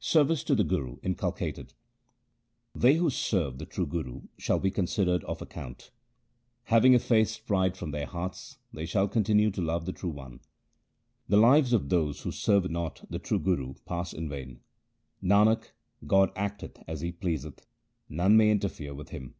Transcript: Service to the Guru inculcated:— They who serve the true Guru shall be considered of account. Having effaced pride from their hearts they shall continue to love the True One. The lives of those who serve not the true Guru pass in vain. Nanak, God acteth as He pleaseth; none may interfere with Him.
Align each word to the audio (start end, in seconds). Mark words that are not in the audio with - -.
Service 0.00 0.42
to 0.42 0.56
the 0.56 0.64
Guru 0.64 0.96
inculcated:— 1.04 1.72
They 2.84 2.96
who 2.96 3.10
serve 3.10 3.58
the 3.58 3.64
true 3.64 3.86
Guru 3.86 4.22
shall 4.36 4.58
be 4.58 4.72
considered 4.72 5.22
of 5.22 5.40
account. 5.40 5.92
Having 6.64 6.94
effaced 6.94 7.46
pride 7.46 7.76
from 7.76 7.92
their 7.92 8.06
hearts 8.06 8.58
they 8.72 8.84
shall 8.86 9.06
continue 9.06 9.52
to 9.52 9.62
love 9.62 9.86
the 9.86 9.92
True 9.92 10.10
One. 10.10 10.40
The 11.28 11.36
lives 11.36 11.72
of 11.72 11.90
those 11.90 12.22
who 12.22 12.32
serve 12.32 12.72
not 12.72 13.04
the 13.08 13.20
true 13.20 13.38
Guru 13.38 13.74
pass 13.86 14.12
in 14.12 14.28
vain. 14.28 14.62
Nanak, 15.22 15.70
God 16.08 16.32
acteth 16.34 16.82
as 16.88 17.00
He 17.02 17.12
pleaseth; 17.12 17.64
none 18.08 18.36
may 18.36 18.50
interfere 18.50 18.94
with 18.96 19.10
Him. 19.10 19.36